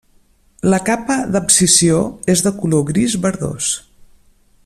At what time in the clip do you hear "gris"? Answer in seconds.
2.89-3.19